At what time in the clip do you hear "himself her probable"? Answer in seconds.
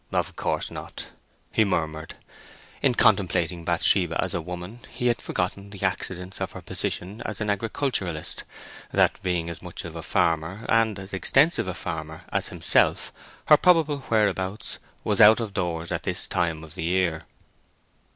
12.47-13.99